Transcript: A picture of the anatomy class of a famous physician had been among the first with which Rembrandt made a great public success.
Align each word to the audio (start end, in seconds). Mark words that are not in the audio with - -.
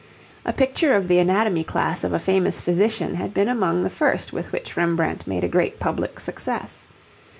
A 0.47 0.51
picture 0.51 0.95
of 0.95 1.07
the 1.07 1.19
anatomy 1.19 1.63
class 1.63 2.03
of 2.03 2.11
a 2.11 2.17
famous 2.17 2.59
physician 2.59 3.13
had 3.13 3.35
been 3.35 3.47
among 3.47 3.83
the 3.83 3.89
first 3.91 4.33
with 4.33 4.51
which 4.51 4.75
Rembrandt 4.75 5.27
made 5.27 5.43
a 5.43 5.47
great 5.47 5.79
public 5.79 6.19
success. 6.19 6.87